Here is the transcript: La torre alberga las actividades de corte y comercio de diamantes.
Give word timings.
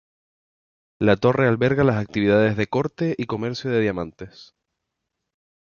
La 0.99 1.15
torre 1.15 1.47
alberga 1.47 1.83
las 1.83 1.97
actividades 1.97 2.57
de 2.57 2.65
corte 2.65 3.13
y 3.19 3.27
comercio 3.27 3.69
de 3.69 3.81
diamantes. 3.81 4.55